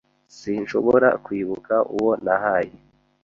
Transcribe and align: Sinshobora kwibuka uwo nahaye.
Sinshobora 0.37 1.07
kwibuka 1.25 1.75
uwo 1.95 2.11
nahaye. 2.23 2.75